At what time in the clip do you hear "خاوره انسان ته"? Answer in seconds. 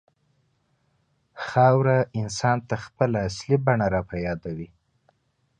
1.47-2.75